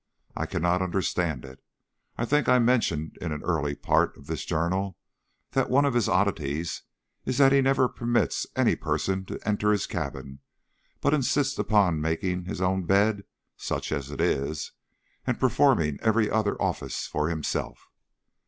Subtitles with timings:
[0.35, 1.63] I cannot understand it.
[2.17, 4.97] I think I mentioned in an early part of this journal
[5.51, 6.81] that one of his oddities
[7.23, 10.39] is that he never permits any person to enter his cabin,
[11.01, 13.25] but insists upon making his own bed,
[13.57, 14.71] such as it is,
[15.27, 17.87] and performing every other office for himself.